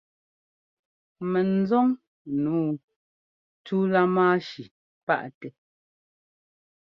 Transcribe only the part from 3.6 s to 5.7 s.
tú lámáshi páʼtɛ́.